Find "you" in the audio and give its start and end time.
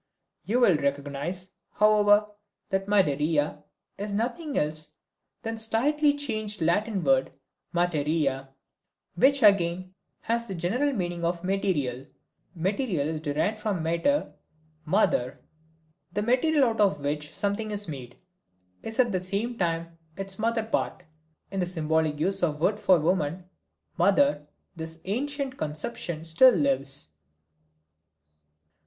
0.45-0.59